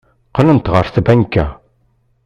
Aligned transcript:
Qqlent 0.29 0.71
ɣer 0.73 0.85
tbanka. 0.95 1.45